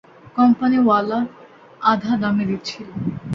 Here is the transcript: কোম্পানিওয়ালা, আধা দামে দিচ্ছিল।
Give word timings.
কোম্পানিওয়ালা, 0.37 1.19
আধা 1.83 2.13
দামে 2.21 2.43
দিচ্ছিল। 2.49 2.87